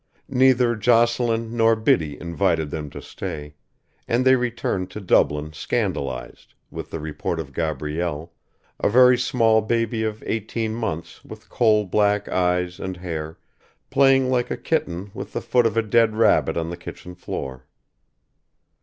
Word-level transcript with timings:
Neither 0.29 0.75
Jocelyn 0.75 1.55
nor 1.55 1.75
Biddy 1.75 2.19
invited 2.19 2.71
them 2.71 2.89
to 2.89 3.03
stay, 3.03 3.53
and 4.07 4.25
they 4.25 4.35
returned 4.35 4.89
to 4.89 4.99
Dublin 4.99 5.53
scandalised, 5.53 6.55
with 6.71 6.89
the 6.89 6.99
report 6.99 7.39
of 7.39 7.53
Gabrielle, 7.53 8.33
a 8.79 8.89
very 8.89 9.15
small 9.15 9.61
baby 9.61 10.01
of 10.01 10.23
eighteen 10.25 10.73
months 10.73 11.23
with 11.23 11.49
coal 11.49 11.85
black 11.85 12.27
eyes 12.27 12.79
and 12.79 12.97
hair, 12.97 13.37
playing 13.91 14.31
like 14.31 14.49
a 14.49 14.57
kitten 14.57 15.11
with 15.13 15.33
the 15.33 15.39
foot 15.41 15.67
of 15.67 15.77
a 15.77 15.83
dead 15.83 16.15
rabbit 16.15 16.57
on 16.57 16.71
the 16.71 16.77
kitchen 16.77 17.13
floor. 17.13 17.67